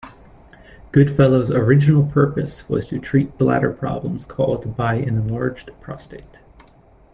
Goodfellow's 0.91 1.51
original 1.51 2.03
purpose 2.03 2.67
was 2.67 2.87
to 2.87 2.97
treat 2.97 3.37
bladder 3.37 3.71
problems 3.71 4.25
caused 4.25 4.75
by 4.75 4.95
an 4.95 5.09
enlarged 5.15 5.69
prostate. 5.79 6.41